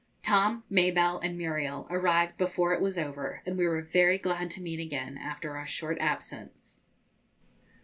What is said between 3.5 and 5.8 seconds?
we were very glad to meet again after our